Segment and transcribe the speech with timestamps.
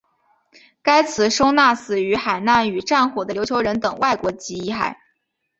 [0.83, 4.95] 此祠收纳死于海难与战火的琉球人等外国籍遗骸。